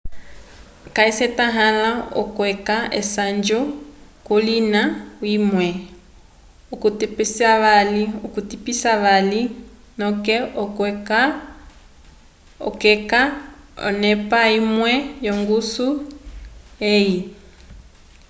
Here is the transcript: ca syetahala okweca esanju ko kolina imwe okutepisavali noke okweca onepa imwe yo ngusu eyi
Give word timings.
ca 0.95 1.03
syetahala 1.15 1.91
okweca 2.21 2.77
esanju 2.99 3.59
ko 3.71 3.73
kolina 4.27 4.81
imwe 5.35 5.69
okutepisavali 8.25 9.43
noke 9.99 10.35
okweca 12.67 13.21
onepa 13.87 14.39
imwe 14.59 14.93
yo 15.25 15.33
ngusu 15.39 15.87
eyi 16.93 17.17